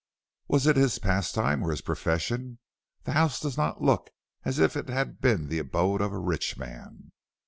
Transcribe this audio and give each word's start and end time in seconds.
"Was 0.47 0.65
it 0.65 0.77
his 0.77 0.97
pastime 0.97 1.61
or 1.61 1.69
his 1.69 1.81
profession? 1.81 2.57
The 3.03 3.11
house 3.11 3.39
does 3.39 3.55
not 3.55 3.83
look 3.83 4.09
as 4.43 4.57
if 4.57 4.75
it 4.75 4.89
had 4.89 5.21
been 5.21 5.47
the 5.47 5.59
abode 5.59 6.01
of 6.01 6.11
a 6.11 6.17
rich 6.17 6.57
man." 6.57 7.11